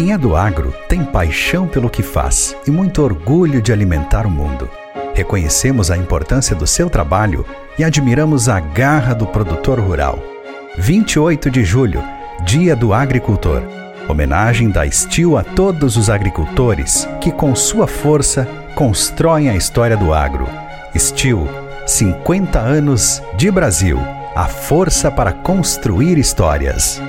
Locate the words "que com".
17.20-17.54